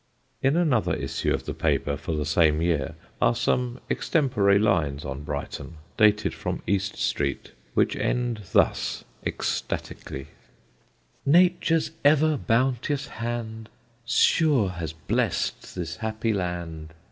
In 0.41 0.57
another 0.57 0.95
issue 0.95 1.31
of 1.31 1.45
the 1.45 1.53
paper 1.53 1.95
for 1.95 2.13
the 2.13 2.25
same 2.25 2.59
year 2.59 2.95
are 3.21 3.35
some 3.35 3.79
extempore 3.87 4.57
lines 4.57 5.05
on 5.05 5.21
Brighton, 5.21 5.75
dated 5.95 6.33
from 6.33 6.63
East 6.65 6.97
Street, 6.97 7.51
which 7.75 7.95
end 7.95 8.41
thus 8.51 9.03
ecstatically: 9.23 10.29
Nature's 11.23 11.91
ever 12.03 12.35
bounteous 12.35 13.05
hand 13.21 13.69
Sure 14.03 14.69
has 14.71 14.91
bless'd 14.91 15.75
this 15.75 15.97
happy 15.97 16.33
land. 16.33 16.95